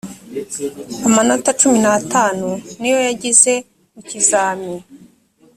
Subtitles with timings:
[1.07, 3.53] amanota cumi n’atanu niyo yagize
[3.93, 4.73] mu kizami